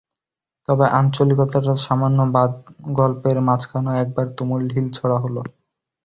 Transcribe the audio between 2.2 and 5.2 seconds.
বাদ গল্পের মাঝখানেও একবার তুমুল ঢিল ছোঁড়া